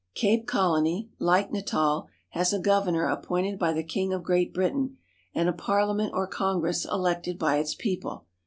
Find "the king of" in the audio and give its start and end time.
3.71-4.23